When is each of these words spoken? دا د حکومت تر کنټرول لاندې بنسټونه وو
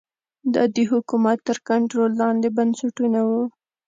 دا 0.53 0.63
د 0.75 0.77
حکومت 0.91 1.37
تر 1.47 1.57
کنټرول 1.69 2.11
لاندې 2.21 2.47
بنسټونه 2.57 3.19
وو 3.29 3.43